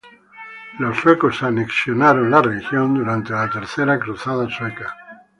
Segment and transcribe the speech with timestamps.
[0.79, 4.95] Los suecos anexaron la región durante La tercera cruzada sueca.